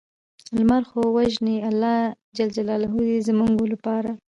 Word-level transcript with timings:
لمر 0.57 0.83
خو 0.89 0.99
مه 1.05 1.11
وژنې 1.17 1.55
الله 1.69 1.97
ج 2.37 2.39
زموږ 3.27 3.57
لپاره 3.73 4.11